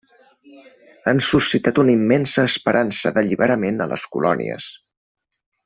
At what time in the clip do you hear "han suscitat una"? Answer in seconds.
1.11-1.93